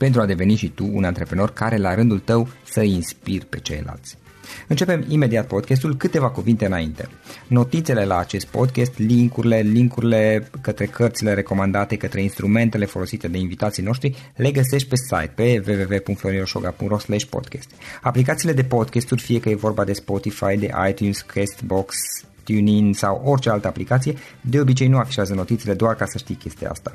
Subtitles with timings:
[0.00, 4.18] pentru a deveni și tu un antreprenor care la rândul tău să inspiri pe ceilalți.
[4.68, 7.08] Începem imediat podcastul, câteva cuvinte înainte.
[7.46, 14.32] Notițele la acest podcast, linkurile, linkurile către cărțile recomandate, către instrumentele folosite de invitații noștri,
[14.36, 16.96] le găsești pe site pe www.florinosoga.ro
[17.30, 17.70] podcast.
[18.02, 21.94] Aplicațiile de podcasturi, fie că e vorba de Spotify, de iTunes, Castbox,
[22.44, 26.70] TuneIn sau orice altă aplicație, de obicei nu afișează notițele doar ca să știi chestia
[26.70, 26.94] asta.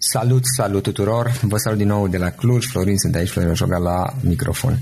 [0.00, 1.38] Salut, salut tuturor!
[1.42, 4.78] Vă salut din nou de la Cluj, Florin sunt aici, Florin Joga la microfon.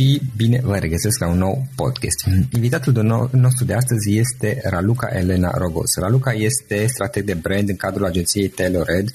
[0.00, 2.24] Și bine vă regăsesc la un nou podcast.
[2.54, 2.92] Invitatul
[3.32, 5.96] nostru de astăzi este Raluca Elena Rogos.
[5.96, 9.12] Raluca este strateg de brand în cadrul agenției Telored,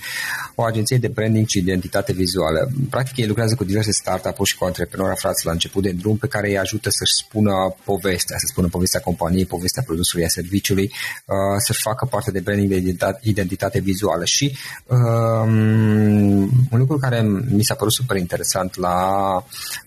[0.56, 2.72] o agenție de branding și identitate vizuală.
[2.90, 6.28] Practic, ei lucrează cu diverse startup-uri și cu antreprenori aflați la început de drum pe
[6.28, 10.91] care îi ajută să-și spună povestea, să spună povestea companiei, povestea produsului, a serviciului,
[11.25, 11.35] uh,
[11.66, 17.63] să-și facă parte de branding de identitate vizuală și uh, Um, un lucru care mi
[17.63, 18.97] s-a părut super interesant la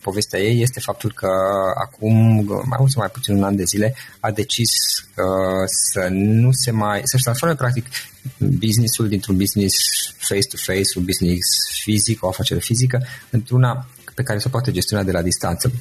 [0.03, 1.31] povestea ei este faptul că
[1.85, 6.51] acum mai mult sau mai puțin un an de zile a decis uh, să nu
[6.53, 7.87] se mai să-și transforme practic
[8.39, 9.77] businessul dintr-un business
[10.17, 11.47] face-to-face, un business
[11.83, 15.73] fizic, o afacere fizică, într-una pe care se poate gestiona de la distanță.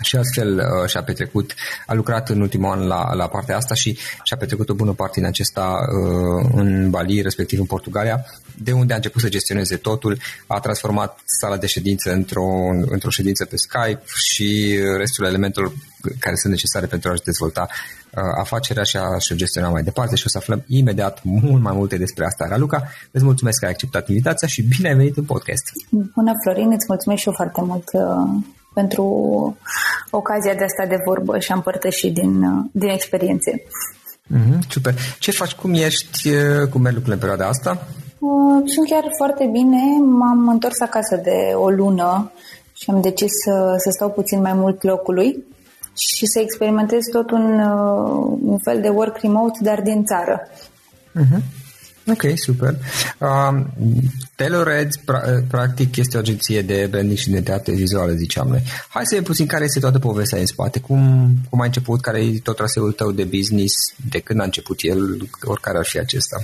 [0.00, 1.54] Și astfel uh, și-a petrecut,
[1.86, 5.20] a lucrat în ultimul an la, la partea asta și și-a petrecut o bună parte
[5.20, 8.24] din acesta uh, în Bali, respectiv în Portugalia,
[8.62, 12.46] de unde a început să gestioneze totul, a transformat sala de ședință într-o,
[12.88, 15.72] într-o ședință pe Skype și restul elementelor
[16.18, 20.28] care sunt necesare pentru a-și dezvolta uh, afacerea și a-și gestiona mai departe și o
[20.28, 22.46] să aflăm imediat mult mai multe despre asta.
[22.48, 25.62] Raluca, îți mulțumesc că ai acceptat invitația și bine ai venit în podcast.
[25.90, 29.04] Bună, Florin, îți mulțumesc și eu foarte mult uh, pentru
[30.10, 32.40] ocazia de asta de vorbă și a împărtăși din,
[32.72, 33.62] din experiențe.
[34.34, 34.94] Mm-hmm, super.
[35.18, 35.52] Ce faci?
[35.52, 36.28] Cum ești?
[36.70, 37.86] Cum merg lucrurile în perioada asta?
[38.22, 39.82] Uh, sunt chiar foarte bine.
[40.18, 42.32] M-am întors acasă de o lună
[42.72, 45.44] și am decis să, să stau puțin mai mult locului
[45.96, 50.48] și să experimentez tot un, uh, un fel de work remote, dar din țară.
[51.18, 51.42] Mm-hmm.
[52.10, 52.74] Ok, super.
[53.18, 53.66] Um,
[54.36, 58.62] TaylorReds, pra- practic, este o agenție de branding și identitate vizuală, ziceam noi.
[58.88, 60.80] Hai să vedem puțin care este toată povestea în spate.
[60.80, 63.74] Cum, cum a început, care e tot traseul tău de business,
[64.10, 66.36] de când a început el, oricare ar fi acesta?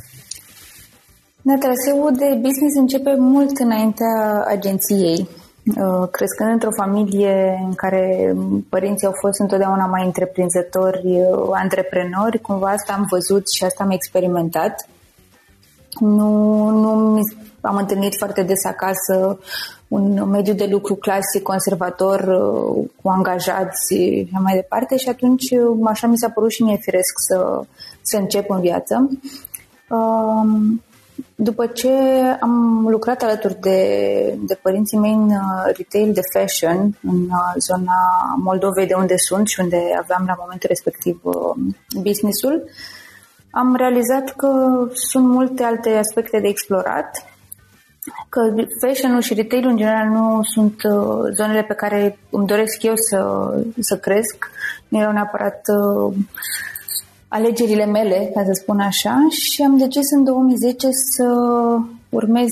[1.49, 5.29] Da, traseul de business începe mult înaintea agenției.
[5.77, 8.35] Uh, crescând într-o familie în care
[8.69, 13.91] părinții au fost întotdeauna mai întreprinzători, uh, antreprenori, cumva asta am văzut și asta am
[13.91, 14.89] experimentat.
[16.01, 17.21] Nu, nu
[17.61, 19.39] am întâlnit foarte des acasă
[19.89, 25.47] un mediu de lucru clasic, conservator, uh, cu angajați și mai departe și atunci
[25.85, 27.63] așa mi s-a părut și mie firesc să,
[28.03, 29.09] să încep în viață.
[29.89, 30.83] Um,
[31.35, 31.91] după ce
[32.41, 33.79] am lucrat alături de,
[34.47, 37.97] de părinții mei în uh, retail de fashion, în uh, zona
[38.37, 41.55] Moldovei de unde sunt și unde aveam la momentul respectiv uh,
[42.03, 42.65] businessul,
[43.51, 44.49] am realizat că
[44.93, 47.25] sunt multe alte aspecte de explorat,
[48.29, 48.41] că
[48.87, 50.83] fashion-ul și retail în general nu sunt
[51.35, 54.51] zonele pe care îmi doresc eu să, să cresc.
[54.89, 55.61] Nu erau neapărat
[57.29, 61.25] alegerile mele, ca să spun așa, și am decis în 2010 să
[62.09, 62.49] urmez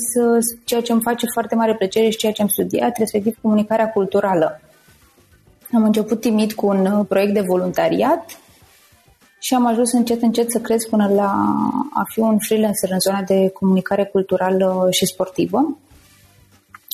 [0.65, 4.61] ceea ce îmi face foarte mare plăcere și ceea ce am studiat, respectiv comunicarea culturală.
[5.73, 8.39] Am început timid cu un proiect de voluntariat
[9.39, 11.31] și am ajuns încet, încet să cresc până la
[11.93, 15.77] a fi un freelancer în zona de comunicare culturală și sportivă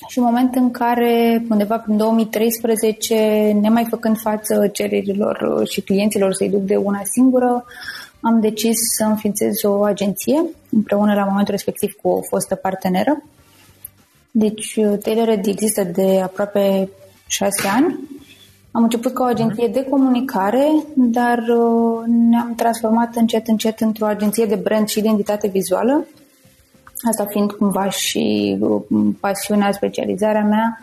[0.07, 6.49] și în moment în care, undeva prin 2013, nemai făcând față cererilor și clienților să-i
[6.49, 7.65] duc de una singură,
[8.21, 13.23] am decis să înființez o agenție împreună la momentul respectiv cu o fostă parteneră.
[14.31, 16.89] Deci Tailored există de aproape
[17.27, 17.99] șase ani.
[18.71, 24.45] Am început ca o agenție de comunicare, dar uh, ne-am transformat încet, încet într-o agenție
[24.45, 26.05] de brand și identitate vizuală
[27.09, 28.81] Asta fiind cumva și uh,
[29.19, 30.79] pasiunea, specializarea mea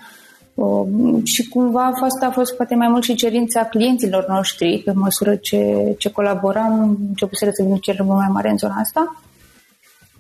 [0.55, 0.87] uh,
[1.25, 5.35] și cumva a fost, a fost poate mai mult și cerința clienților noștri pe măsură
[5.37, 9.23] ce, ce colaboram, început să vină cereri mai mare în zona asta.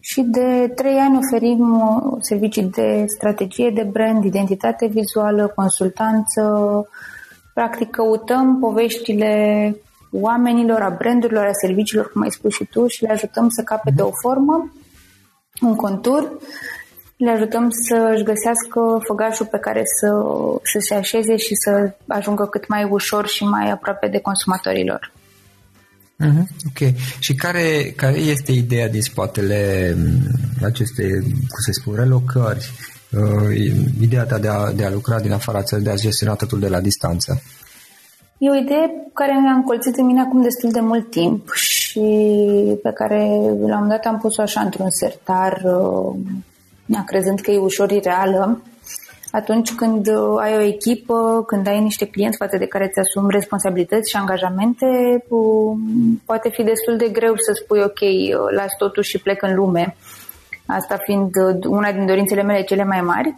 [0.00, 6.43] Și de trei ani oferim uh, servicii de strategie de brand, identitate vizuală, consultanță.
[7.55, 9.76] Practic căutăm poveștile
[10.12, 14.02] oamenilor, a brandurilor, a serviciilor, cum ai spus și tu, și le ajutăm să capete
[14.02, 14.70] o formă
[15.61, 16.39] un contur,
[17.17, 20.09] le ajutăm să își găsească făgașul pe care să,
[20.62, 25.12] să se așeze și să ajungă cât mai ușor și mai aproape de consumatorilor.
[26.25, 26.95] Uh-huh, ok.
[27.19, 32.71] Și care, care este ideea din spatele mm, acestei, cum să spun, relocări?
[33.11, 33.57] Uh,
[34.01, 36.69] ideea ta de a, de a lucra din afara țării, de a gestiona totul de
[36.69, 37.43] la distanță?
[38.39, 41.80] E o idee care mi-a încolțit în mine acum destul de mult timp și
[42.83, 43.19] pe care
[43.67, 46.15] la un dat am pus-o așa într-un sertar, uh,
[47.07, 48.63] crezând că e ușor ireală.
[49.31, 53.31] Atunci când uh, ai o echipă, când ai niște clienți față de care îți asumi
[53.31, 54.87] responsabilități și angajamente,
[55.29, 55.77] uh,
[56.25, 58.01] poate fi destul de greu să spui ok,
[58.55, 59.97] las totul și plec în lume.
[60.67, 61.31] Asta fiind
[61.67, 63.35] una din dorințele mele cele mai mari.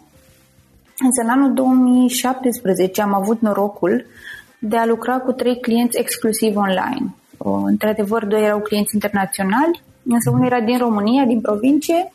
[0.99, 4.07] Însă în anul 2017 am avut norocul
[4.59, 7.15] de a lucra cu trei clienți exclusiv online.
[7.45, 12.13] Într-adevăr, doi erau clienți internaționali, însă unul era din România, din provincie,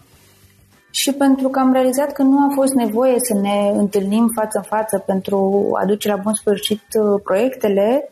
[0.89, 4.63] și pentru că am realizat că nu a fost nevoie să ne întâlnim față în
[4.63, 8.11] față pentru a duce la bun sfârșit uh, proiectele,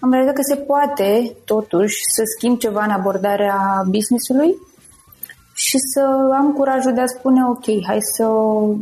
[0.00, 4.54] am realizat că se poate, totuși, să schimb ceva în abordarea businessului
[5.54, 6.00] și să
[6.32, 8.24] am curajul de a spune, ok, hai să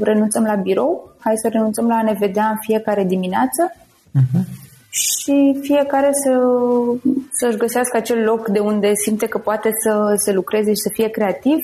[0.00, 3.72] renunțăm la birou, hai să renunțăm la a ne vedea în fiecare dimineață.
[3.72, 4.63] Uh-huh
[4.94, 6.40] și fiecare să,
[7.32, 11.08] să-și găsească acel loc de unde simte că poate să, să lucreze și să fie
[11.08, 11.58] creativ.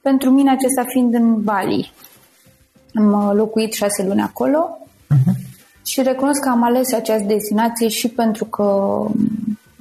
[0.00, 1.92] Pentru mine acesta fiind în Bali.
[2.94, 4.78] Am uh, locuit șase luni acolo
[5.14, 5.34] uh-huh.
[5.86, 8.64] și recunosc că am ales această destinație și pentru că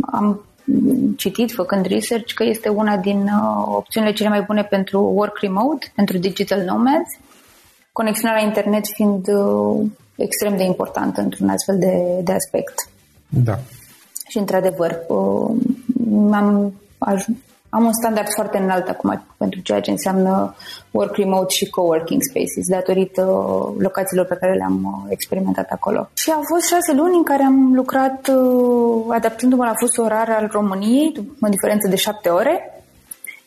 [0.02, 0.46] am
[1.18, 5.92] citit, făcând research, că este una din uh, opțiunile cele mai bune pentru work remote,
[5.96, 7.10] pentru digital nomads,
[7.92, 12.90] conexiunea la internet fiind uh, extrem de importantă într-un astfel de, de aspect.
[13.28, 13.60] Da.
[14.28, 15.56] Și, într-adevăr, uh,
[16.32, 16.74] am,
[17.70, 20.56] am un standard foarte înalt acum pentru ceea ce înseamnă
[20.92, 23.22] work remote și coworking spaces, datorită
[23.78, 26.10] locațiilor pe care le-am uh, experimentat acolo.
[26.14, 30.50] Și au fost șase luni în care am lucrat uh, adaptându-mă la fusul orar al
[30.52, 32.83] României, o diferență de șapte ore,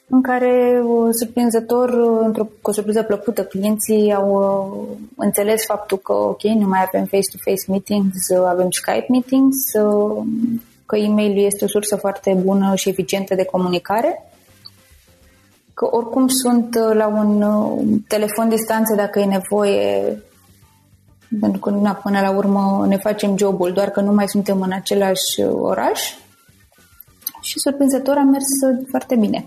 [0.09, 6.43] în care, surprinzător, într-o, cu o surpriză plăcută, clienții au uh, înțeles faptul că, ok,
[6.43, 10.25] nu mai avem face-to-face meetings, avem Skype meetings, uh,
[10.87, 14.31] că e-mail este o sursă foarte bună și eficientă de comunicare,
[15.75, 17.45] că oricum sunt uh, la un
[18.09, 20.23] telefon distanță dacă e nevoie,
[21.41, 24.73] pentru că na, până la urmă ne facem jobul, doar că nu mai suntem în
[24.73, 26.15] același oraș
[27.41, 28.45] și surprinzător a mers
[28.91, 29.47] foarte bine.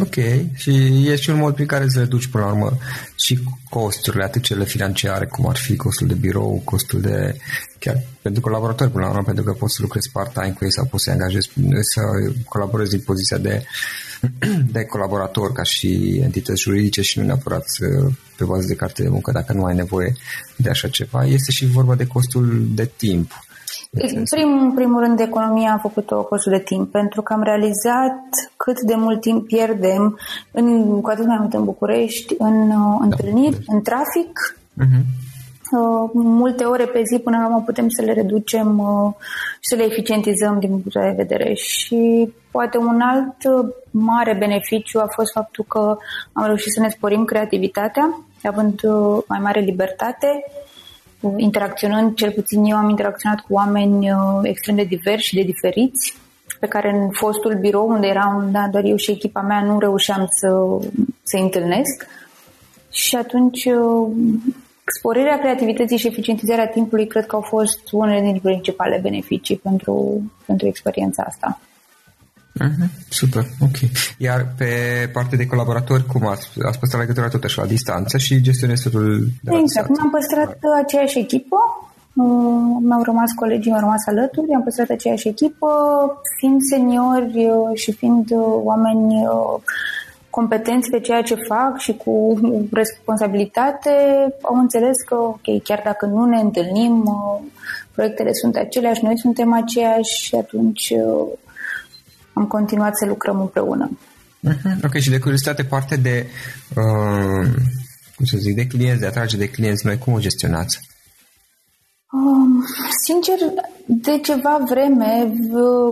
[0.00, 0.14] Ok,
[0.54, 0.70] și
[1.08, 2.78] e și un mod prin care să reduci până la urmă
[3.16, 7.36] și costurile, atât cele financiare, cum ar fi costul de birou, costul de
[7.78, 10.84] chiar pentru colaboratori până la urmă, pentru că poți să lucrezi part-time cu ei sau
[10.84, 12.00] poți să angajezi, să
[12.48, 13.64] colaborezi în poziția de,
[14.74, 17.64] de colaborator ca și entități juridice și nu neapărat
[18.36, 20.16] pe bază de carte de muncă dacă nu ai nevoie
[20.56, 21.24] de așa ceva.
[21.24, 23.32] Este și vorba de costul de timp
[23.94, 28.20] în prim, primul rând, economia a făcut-o costul de timp, pentru că am realizat
[28.56, 30.18] cât de mult timp pierdem,
[30.50, 34.58] în, cu atât mai mult în București, în uh, da, întâlniri, în trafic.
[34.80, 35.22] Uh-huh.
[35.72, 39.12] Uh, multe ore pe zi, până la urmă, putem să le reducem uh,
[39.60, 41.54] și să le eficientizăm din punct de vedere.
[41.54, 45.96] Și poate un alt uh, mare beneficiu a fost faptul că
[46.32, 50.44] am reușit să ne sporim creativitatea, având uh, mai mare libertate
[51.36, 56.14] interacționând, cel puțin eu am interacționat cu oameni uh, extrem de diversi și de diferiți,
[56.60, 60.26] pe care în fostul birou, unde eram da, doar eu și echipa mea, nu reușeam
[60.30, 60.48] să
[61.22, 62.06] să întâlnesc.
[62.90, 64.10] Și atunci uh,
[64.98, 70.66] sporirea creativității și eficientizarea timpului cred că au fost unele dintre principale beneficii pentru, pentru
[70.66, 71.60] experiența asta.
[72.60, 73.76] Uh-huh, super, ok.
[74.18, 74.70] Iar pe
[75.12, 79.26] partea de colaboratori, cum ați, ați păstrat legătura tot așa la distanță și gestionezi totul
[79.42, 81.56] de la Exact, am păstrat aceeași echipă,
[82.14, 85.68] uh, mi-au rămas colegii, mi-au rămas alături, am păstrat aceeași echipă,
[86.38, 89.26] fiind seniori uh, și fiind uh, oameni
[90.30, 92.38] competenți pe ceea ce fac și cu
[92.72, 93.90] responsabilitate,
[94.42, 97.04] au înțeles că, ok, chiar dacă nu ne întâlnim,
[97.94, 100.92] proiectele sunt aceleași, noi suntem aceiași și atunci
[102.34, 103.90] am continuat să lucrăm împreună.
[104.48, 104.84] Uh-huh.
[104.84, 106.26] Ok, și de curiozitate, parte de,
[106.76, 107.48] uh,
[108.16, 110.78] cum să zic, de clienți, de atrage de clienți noi, cum o gestionați?
[112.12, 112.64] Um,
[113.04, 113.38] sincer,
[113.86, 115.32] de ceva vreme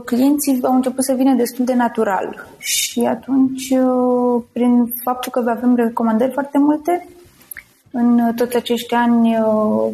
[0.04, 5.74] clienții au început să vină destul de natural și atunci, uh, prin faptul că avem
[5.74, 7.08] recomandări foarte multe,
[7.90, 9.92] în toți acești ani uh,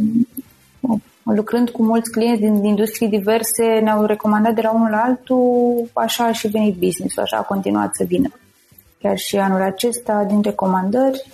[1.35, 6.25] lucrând cu mulți clienți din industrii diverse, ne-au recomandat de la unul la altul, așa
[6.25, 8.29] a și venit business așa a continuat să vină.
[8.99, 11.27] Chiar și anul acesta, din recomandări,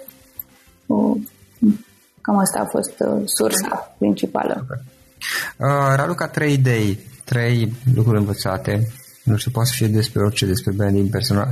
[2.20, 4.66] cam asta a fost uh, sursa principală.
[4.68, 8.80] Uh, Raluca, trei idei, trei lucruri învățate
[9.24, 11.48] nu știu, poate să fie despre orice, despre branding personal,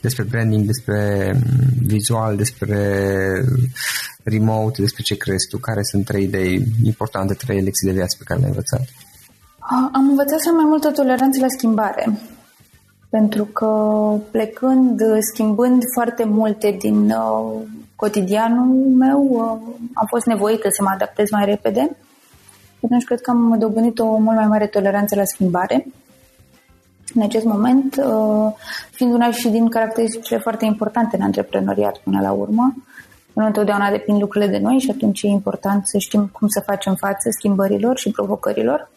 [0.00, 1.32] despre branding, despre
[1.86, 2.78] vizual, despre
[4.22, 8.24] remote, despre ce crezi tu, care sunt trei idei importante, trei lecții de viață pe
[8.24, 8.84] care le-ai învățat?
[9.92, 12.18] Am învățat să am mai multă toleranță la schimbare,
[13.08, 13.70] pentru că
[14.30, 15.00] plecând,
[15.32, 17.62] schimbând foarte multe din uh,
[17.96, 21.96] cotidianul meu, uh, am fost nevoită să mă adaptez mai repede.
[22.84, 25.86] Atunci cred că am dobândit o mult mai mare toleranță la schimbare
[27.14, 28.52] în acest moment, uh,
[28.90, 32.74] fiind una și din caracteristicile foarte importante în antreprenoriat până la urmă.
[33.32, 36.94] Nu întotdeauna depind lucrurile de noi și atunci e important să știm cum să facem
[36.94, 38.90] față schimbărilor și provocărilor.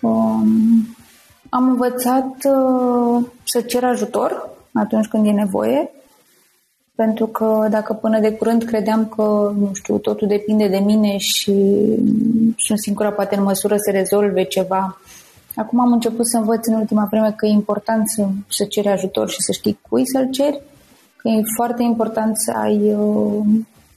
[0.00, 0.96] Um,
[1.48, 5.90] am învățat uh, să cer ajutor atunci când e nevoie,
[6.94, 11.54] pentru că dacă până de curând credeam că, nu știu, totul depinde de mine și
[12.56, 15.00] sunt singura poate în măsură să rezolve ceva
[15.56, 19.28] Acum am început să învăț în ultima vreme că e important să, să ceri ajutor
[19.30, 20.60] și să știi cui să-l ceri,
[21.16, 23.44] că e foarte important să ai uh,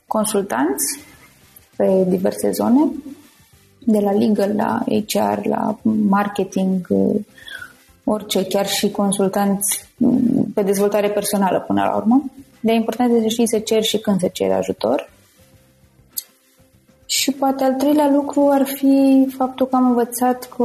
[0.08, 1.00] consultanți
[1.76, 2.92] pe diverse zone,
[3.80, 5.78] de la legal, la HR, la
[6.10, 7.16] marketing, uh,
[8.04, 12.24] orice, chiar și consultanți mm, pe dezvoltare personală până la urmă.
[12.60, 15.14] De important este să știi să ceri și când să ceri ajutor
[17.26, 20.64] și poate al treilea lucru ar fi faptul că am învățat că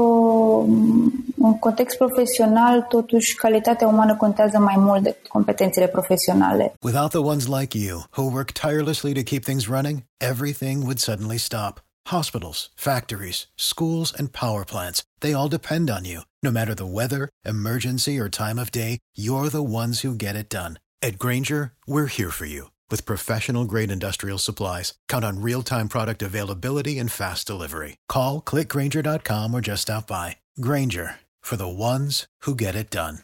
[1.47, 6.73] în context profesional, totuși, calitatea umană contează mai mult decât competențele profesionale.
[6.83, 9.97] Without the ones like you, who work tirelessly to keep things running,
[10.33, 11.81] everything would suddenly stop.
[12.19, 16.21] Hospitals, factories, schools, and power plants, they all depend on you.
[16.43, 17.23] No matter the weather,
[17.55, 18.93] emergency, or time of day,
[19.25, 20.73] you're the ones who get it done.
[21.09, 21.63] At Granger,
[21.93, 26.99] we're here for you With professional grade industrial supplies, count on real time product availability
[26.99, 27.95] and fast delivery.
[28.09, 30.37] Call clickgranger.com or just stop by.
[30.61, 31.09] Granger
[31.41, 33.17] for the ones who get it done.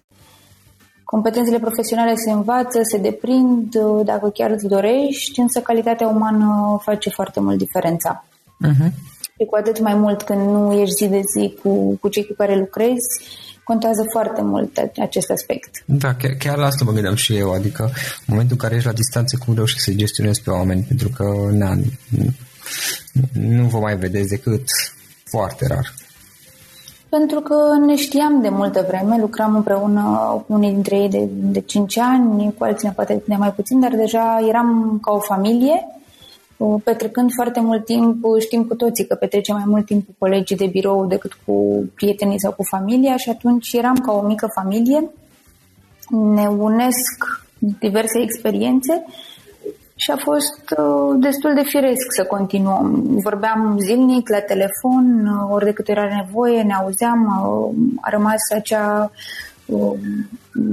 [1.05, 7.41] Competențele profesionale se învață, se deprind dacă chiar îți dorești, însă calitatea umană face foarte
[7.41, 8.25] mult diferența.
[8.67, 8.91] Uh-huh.
[9.39, 12.35] Și cu atât mai mult când nu ești zi de zi cu, cu cei cu
[12.37, 13.09] care lucrezi,
[13.71, 15.71] contează foarte mult acest aspect.
[15.85, 18.87] Da, chiar, chiar la asta mă gândeam și eu, adică în momentul în care ești
[18.87, 22.31] la distanță, cum reușești să gestionezi pe oameni, pentru că na, nu,
[23.33, 24.65] nu vă mai vedeți decât
[25.25, 25.95] foarte rar.
[27.09, 27.55] Pentru că
[27.87, 30.03] ne știam de multă vreme, lucram împreună
[30.47, 33.95] cu unii dintre ei de, de 5 ani, cu alții poate de mai puțin, dar
[33.95, 35.87] deja eram ca o familie,
[36.85, 40.67] petrecând foarte mult timp, știm cu toții că petrece mai mult timp cu colegii de
[40.67, 45.11] birou decât cu prietenii sau cu familia și atunci eram ca o mică familie.
[46.11, 49.05] Ne unesc diverse experiențe
[49.97, 53.03] și a fost uh, destul de firesc să continuăm.
[53.23, 58.41] Vorbeam zilnic la telefon, uh, ori de câte era nevoie, ne auzeam, uh, a rămas
[58.55, 59.11] acea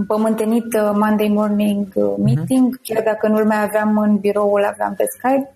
[0.07, 2.81] pământenit Monday morning meeting, uh-huh.
[2.83, 5.49] chiar dacă nu-l mai aveam în birou, îl aveam pe Skype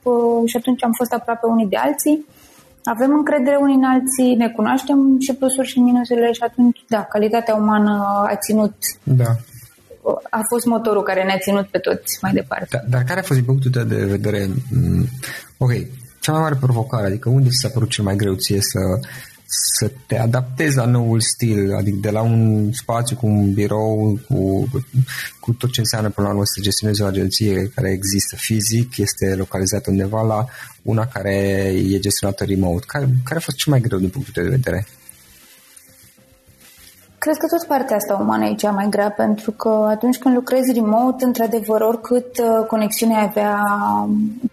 [0.46, 2.26] și atunci am fost aproape unii de alții.
[2.84, 7.56] Avem încredere unii în alții, ne cunoaștem și plusuri și minusele și atunci, da, calitatea
[7.56, 7.94] umană
[8.28, 9.32] a ținut da
[10.30, 12.68] a fost motorul care ne-a ținut pe toți mai departe.
[12.72, 15.06] Da, dar care a fost din punctul tău de vedere, mm,
[15.58, 15.72] ok,
[16.20, 18.80] cea mai mare provocare, adică unde s-a părut cel mai greu ție să,
[19.50, 24.68] să te adaptezi la noul stil, adică de la un spațiu cu un birou, cu,
[25.40, 29.36] cu tot ce înseamnă până la urmă să gestionezi o agenție care există fizic, este
[29.36, 30.46] localizată undeva la
[30.82, 31.36] una care
[31.90, 32.86] e gestionată remote.
[32.88, 34.88] Care, care a fost cel mai greu din punctul tău de vedere?
[37.18, 40.74] Cred că tot partea asta umană e cea mai grea, pentru că atunci când lucrezi
[40.74, 43.64] remote, într-adevăr, oricât uh, conexiune avea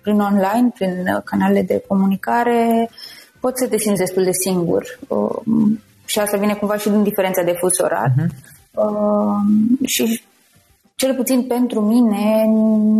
[0.01, 2.91] prin online, prin uh, canale de comunicare,
[3.45, 4.99] poți să te simți destul de singur.
[5.09, 5.37] Uh,
[6.05, 8.13] și asta vine cumva și din diferența de fus orar.
[8.17, 9.87] Uh-huh.
[9.87, 10.23] Și
[10.95, 12.45] cel puțin pentru mine,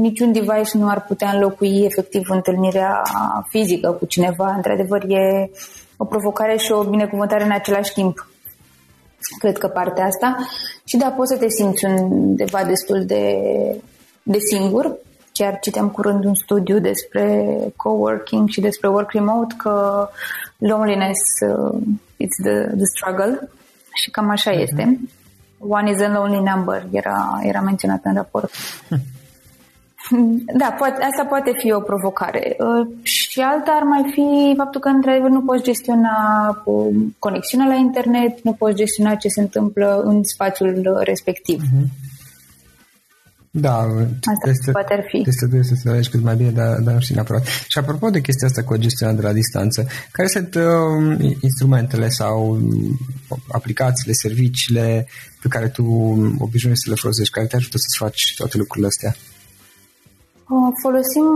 [0.01, 3.03] niciun device nu ar putea înlocui efectiv întâlnirea
[3.49, 4.53] fizică cu cineva.
[4.57, 5.51] Într-adevăr, e
[5.97, 8.29] o provocare și o binecuvântare în același timp
[9.39, 10.37] cred că partea asta.
[10.85, 13.25] Și da, poți să te simți undeva destul de,
[14.23, 14.97] de singur.
[15.39, 20.09] Chiar citeam curând un studiu despre coworking și despre work remote că
[20.59, 21.81] loneliness uh,
[22.17, 23.49] it's the, the struggle
[23.93, 24.61] și cam așa uh-huh.
[24.61, 25.01] este.
[25.59, 28.51] One is a lonely number, era, era menționat în raport.
[30.57, 32.57] Da, poate, asta poate fi o provocare.
[32.59, 36.17] Uh, și alta ar mai fi faptul că, într-adevăr, nu poți gestiona
[36.65, 41.61] uh, conexiunea la internet, nu poți gestiona ce se întâmplă în spațiul respectiv.
[41.63, 42.05] Uh-huh.
[43.57, 45.17] Da, asta este, poate ar fi.
[45.17, 47.47] Este trebuie să înțelegi cât mai bine, dar, dar nu știu neapărat.
[47.69, 52.51] Și apropo de chestia asta cu gestionarea de la distanță, care sunt uh, instrumentele sau
[52.51, 52.99] um,
[53.53, 55.07] aplicațiile, serviciile
[55.43, 55.85] pe care tu
[56.39, 59.15] obișnuiești să le folosești, care te ajută să-ți faci toate lucrurile astea?
[60.83, 61.27] Folosim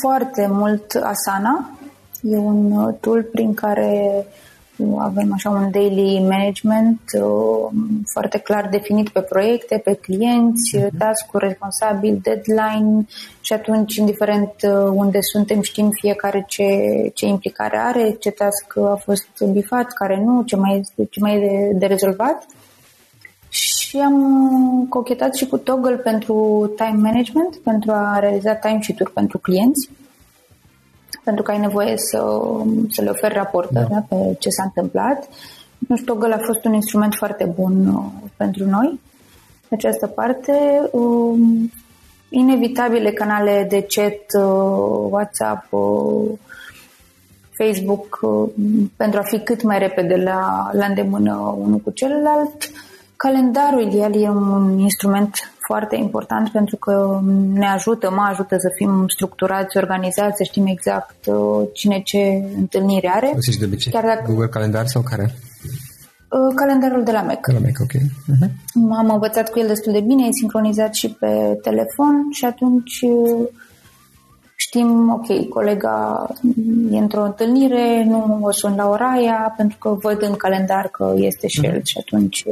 [0.00, 1.78] foarte mult Asana.
[2.22, 4.24] E un uh, tool prin care uh,
[4.98, 7.70] avem așa un daily management uh,
[8.12, 10.96] foarte clar definit pe proiecte, pe clienți, mhm.
[10.98, 13.06] task-uri responsabil, deadline
[13.40, 14.52] și atunci, indiferent
[14.92, 16.66] unde suntem, știm fiecare ce,
[17.14, 21.38] ce implicare are, ce task a fost bifat, care nu, ce mai, ce mai e
[21.38, 22.46] de, de rezolvat
[23.48, 29.90] și am cochetat și cu Toggle pentru time management, pentru a realiza timesheet-uri pentru clienți,
[31.24, 32.40] pentru că ai nevoie să,
[32.90, 33.94] să le oferi raportări da.
[33.94, 35.28] Da, pe ce s-a întâmplat.
[35.88, 38.04] Nu știu, Toggle a fost un instrument foarte bun uh,
[38.36, 39.00] pentru noi.
[39.68, 40.52] De această parte,
[40.92, 41.70] um,
[42.28, 46.30] inevitabile canale de chat, uh, WhatsApp, uh,
[47.50, 48.20] Facebook,
[48.96, 52.70] pentru a fi cât mai repede la, la îndemână unul cu celălalt
[53.18, 55.34] Calendarul ideal e un instrument
[55.70, 57.20] foarte important pentru că
[57.52, 62.22] ne ajută, mă ajută să fim structurați, organizați, să știm exact uh, cine ce
[62.56, 63.26] întâlnire are.
[63.26, 64.22] Folosești de obicei Chiar dacă...
[64.26, 65.34] Google Calendar sau care?
[66.36, 67.46] Uh, calendarul de la Mac.
[67.46, 67.94] De la Mac, ok.
[68.02, 68.50] Uh-huh.
[68.74, 73.48] M-am învățat cu el destul de bine, e sincronizat și pe telefon și atunci uh,
[74.56, 76.26] știm, ok, colega
[76.90, 81.14] e într-o întâlnire, nu o sun la ora aia pentru că văd în calendar că
[81.16, 81.90] este și el uh-huh.
[81.90, 82.44] și atunci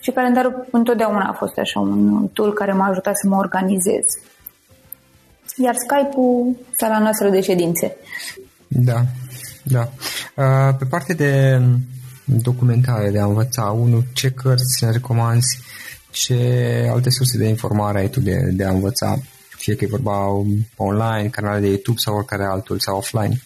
[0.00, 4.04] și calendarul întotdeauna a fost așa un tool care m-a ajutat să mă organizez.
[5.56, 7.96] Iar Skype-ul, sala noastră de ședințe.
[8.68, 9.02] Da,
[9.62, 9.88] da.
[10.72, 11.60] Pe partea de
[12.24, 15.58] documentare, de a învăța, unul, ce cărți ne recomanzi,
[16.10, 20.26] ce alte surse de informare ai tu de, de a învăța, fie că e vorba
[20.76, 23.42] online, canale de YouTube sau oricare altul, sau offline?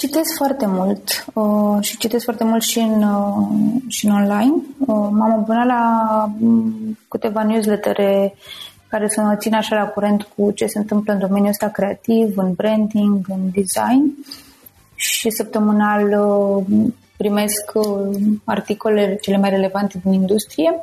[0.00, 4.52] Citesc foarte mult uh, și citesc foarte mult și în, uh, și în online.
[4.78, 5.82] Uh, m-am abonat la
[6.40, 8.34] um, câteva newslettere
[8.88, 12.36] care să mă țin așa la curent cu ce se întâmplă în domeniul ăsta creativ,
[12.36, 14.14] în branding, în design
[14.94, 16.84] și săptămânal uh,
[17.16, 20.74] primesc uh, articole cele mai relevante din industrie.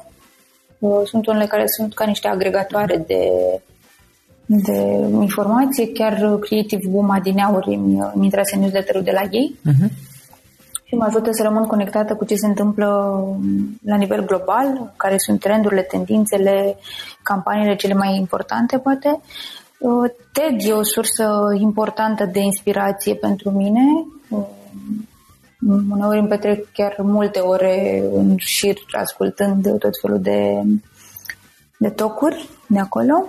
[0.79, 3.29] Uh, sunt unele care sunt ca niște agregatoare de
[4.47, 9.55] de informație, chiar Creative Boom adineauri îmi, îmi intrase newsletter de la ei.
[9.59, 9.89] Uh-huh.
[10.83, 12.87] și mă ajută să rămân conectată cu ce se întâmplă
[13.83, 16.77] la nivel global, care sunt trendurile, tendințele,
[17.23, 19.19] campaniile cele mai importante, poate.
[19.79, 23.81] Uh, TED e o sursă importantă de inspirație pentru mine.
[24.29, 24.45] Uh,
[25.89, 30.61] uneori îmi petrec chiar multe ore în șir ascultând tot felul de,
[31.77, 33.25] de tocuri de acolo.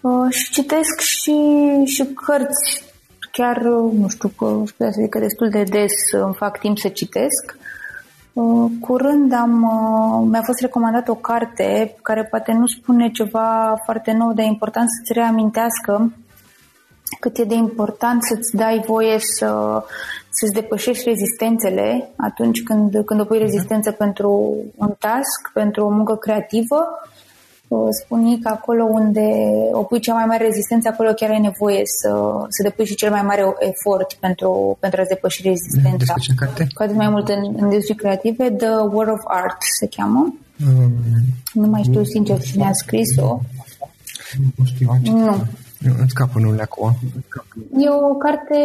[0.00, 1.36] Uh, și citesc și,
[1.84, 2.84] și cărți
[3.32, 7.56] chiar, nu știu, că să zic că destul de des îmi fac timp să citesc.
[8.32, 14.12] Uh, curând am, uh, mi-a fost recomandată o carte care poate nu spune ceva foarte
[14.12, 16.12] nou, dar e important să-ți reamintească
[17.20, 19.82] cât e de important să-ți dai voie să,
[20.30, 27.00] să-ți depășești rezistențele atunci când, când opui rezistență pentru un task, pentru o muncă creativă
[27.90, 29.28] spune că acolo unde
[29.72, 32.10] opui cea mai mare rezistență, acolo chiar ai nevoie să,
[32.48, 35.96] să depui și cel mai mare efort pentru, pentru a-ți depăși rezistența.
[35.96, 36.66] Despre ce carte?
[36.74, 40.34] Cu atât mai mult în, în industrie creative, The War of Art se cheamă.
[40.66, 40.92] Um,
[41.52, 43.40] nu mai știu sincer cine a scris-o.
[44.56, 45.42] Nu știu, Nu.
[45.98, 46.96] Îmi scapă numele acum.
[47.78, 48.56] E o carte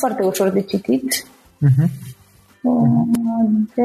[0.00, 1.26] foarte ușor de citit.
[1.66, 1.88] Uh-huh.
[3.74, 3.82] De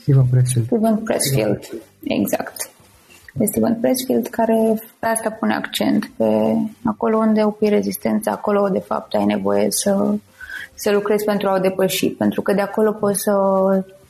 [0.00, 0.66] Steven Pressfield.
[0.66, 1.68] Steven Pressfield.
[2.02, 2.70] Exact.
[3.32, 6.24] De Steven Pressfield, care pe asta pune accent, pe
[6.84, 10.14] acolo unde opui rezistența, acolo de fapt ai nevoie să,
[10.74, 13.32] să lucrezi pentru a o depăși, pentru că de acolo poți să,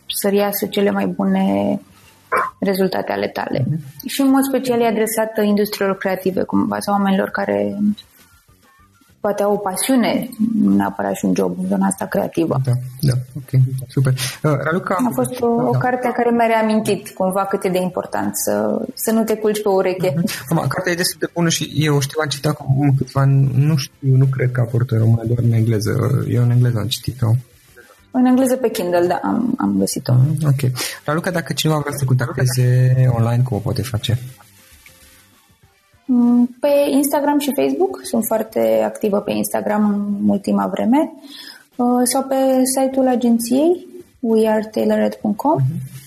[0.07, 1.81] să iasă cele mai bune
[2.61, 3.61] rezultate ale tale.
[3.61, 4.05] Mm-hmm.
[4.07, 7.77] Și în mod special e adresată industriilor creative, cumva, sau oamenilor care
[9.27, 10.29] poate au o pasiune,
[10.63, 12.57] nu neapărat și un job în zona asta creativă.
[12.65, 13.51] Da, da, ok,
[13.89, 14.13] super.
[14.13, 14.97] Uh, Raluca...
[15.09, 15.69] A fost o, da.
[15.69, 18.53] o carte care mi-a reamintit cumva cât e de important să,
[18.95, 20.11] să nu te culci pe ureche.
[20.13, 20.49] Mm-hmm.
[20.51, 23.77] Am, cartea e destul de bună și eu știu, am citit acum câțiva ani, nu
[23.77, 25.93] știu, nu cred că a apărut în română, doar în engleză.
[26.29, 27.31] Eu în engleză am citit-o.
[28.11, 30.13] În engleză pe Kindle, da, am, am găsit-o.
[30.13, 30.71] Mm, ok.
[31.05, 34.19] Raluca, dacă cineva vrea să contacteze online, cum o poate face?
[36.87, 41.13] Mm, pe Instagram și Facebook, sunt foarte activă pe Instagram în ultima vreme,
[41.77, 42.35] uh, sau pe
[42.75, 43.87] site-ul agenției
[44.21, 45.61] weartailored.com.
[45.61, 46.05] Uh-huh.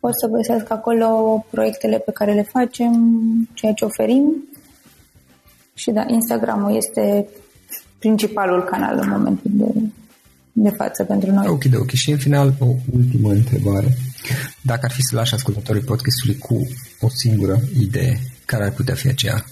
[0.00, 1.06] Pot să găsesc acolo
[1.50, 2.92] proiectele pe care le facem,
[3.54, 4.48] ceea ce oferim.
[5.74, 7.26] Și da, Instagramul este
[7.98, 9.72] principalul canal în momentul de,
[10.52, 11.46] de față pentru noi.
[11.48, 11.90] Ok, de ok.
[11.90, 13.96] Și în final, o ultimă întrebare.
[14.62, 16.68] Dacă ar fi să lași ascultătorii podcastului cu
[17.00, 19.44] o singură idee care ar putea fi aceea?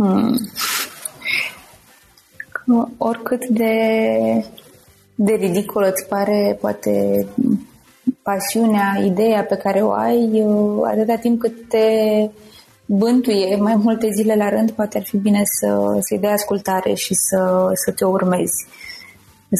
[0.00, 0.36] Hmm.
[2.96, 3.74] Oricât de,
[5.14, 7.26] de ridicol îți pare, poate,
[8.22, 10.44] pasiunea, ideea pe care o ai,
[10.90, 11.86] atâta timp cât te
[12.86, 17.14] bântuie mai multe zile la rând, poate ar fi bine să, să-i dai ascultare și
[17.14, 18.66] să, să te urmezi.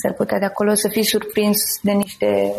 [0.02, 2.54] S-ar putea de acolo să fii surprins de niște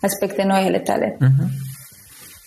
[0.00, 1.16] aspecte noi ale tale.
[1.16, 1.67] Uh-huh.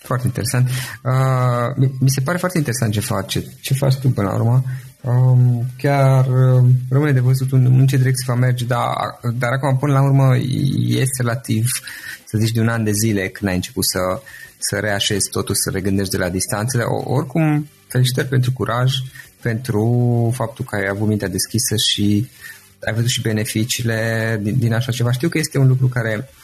[0.02, 0.68] Foarte interesant.
[1.02, 4.62] Uh, mi se pare foarte interesant ce faci, ce faci tu până la urmă.
[5.00, 8.94] Um, chiar uh, rămâne de văzut în, în ce direcție va merge, dar,
[9.38, 10.36] dar acum până la urmă
[10.86, 11.66] este relativ,
[12.24, 14.22] să zici, de un an de zile când ai început să,
[14.58, 16.82] să reașezi totul, să regândești de la distanțele.
[16.82, 18.92] O, oricum, felicitări pentru curaj,
[19.40, 22.28] pentru faptul că ai avut mintea deschisă și
[22.86, 25.12] ai văzut și beneficiile din, din așa ceva.
[25.12, 26.41] Știu că este un lucru care uh,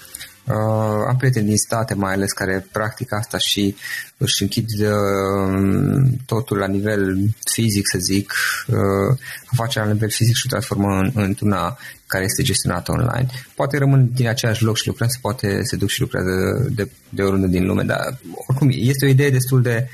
[0.49, 3.77] Uh, am prieteni din state mai ales care practică asta și
[4.17, 7.17] își închid uh, totul la nivel
[7.51, 8.33] fizic, să zic,
[8.67, 13.27] uh, afacerea la nivel fizic și o transformă în, într-una care este gestionată online.
[13.55, 16.29] Poate rămân din același loc și lucrează, poate se duc și lucrează
[16.69, 19.89] de, de, de oriunde din lume, dar oricum este o idee destul de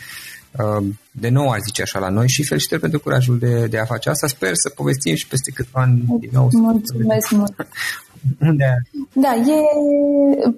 [0.50, 3.84] uh, de nou, aș zice așa, la noi și felicitări pentru curajul de, de a
[3.84, 4.26] face asta.
[4.26, 6.48] Sper să povestim și peste câțiva ani din nou.
[6.52, 7.54] Mulțumesc mult!
[8.40, 8.82] Unde?
[9.12, 9.56] Da, e,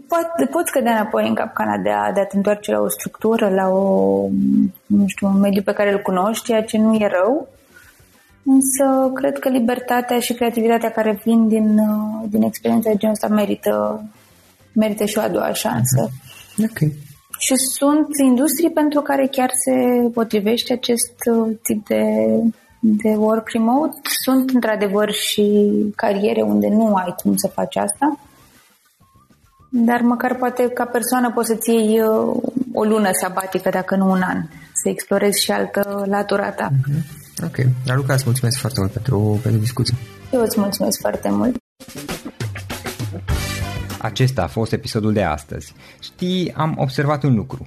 [0.09, 3.48] pot, poți cădea înapoi în capcana de a, de a te întoarce la o structură,
[3.48, 4.29] la o,
[4.87, 7.48] nu știu, un mediu pe care îl cunoști, ceea ce nu e rău.
[8.42, 11.81] Însă cred că libertatea și creativitatea care vin din,
[12.29, 14.05] din experiența de genul ăsta merită,
[14.72, 16.11] merită și o a doua șansă.
[16.62, 16.79] Ok.
[17.38, 21.12] Și sunt industrii pentru care chiar se potrivește acest
[21.62, 22.02] tip de
[22.81, 24.01] de work remote.
[24.25, 28.19] Sunt într-adevăr și cariere unde nu ai cum să faci asta,
[29.71, 32.37] dar măcar poate ca persoană poți să-ți iei uh,
[32.73, 36.69] o lună sabatică, dacă nu un an, să explorezi și altă latura ta.
[36.69, 37.45] Mm-hmm.
[37.45, 37.57] Ok.
[37.87, 39.97] Raluca, îți mulțumesc foarte mult pentru, pentru discuție.
[40.33, 41.57] Eu îți mulțumesc foarte mult.
[43.99, 45.75] Acesta a fost episodul de astăzi.
[46.01, 47.67] Știi, am observat un lucru.